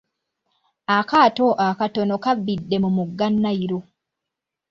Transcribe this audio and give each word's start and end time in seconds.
Akaato 0.97 1.47
akatono 1.67 2.15
kabbidde 2.23 2.75
mu 2.83 2.89
mugga 2.97 3.27
Nile. 3.41 3.79